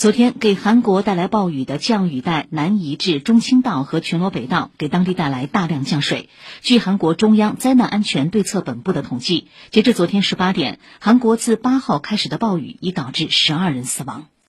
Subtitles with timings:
[0.00, 6.30] 昨天给韩国带来暴雨的降雨带南移至中青道和全罗北道，给当地带来大量降水。
[6.62, 14.30] 据韩国中央灾难安全对策本部的统计，截至昨天十八点，韩国自八号开始的暴雨已导致十二人死亡。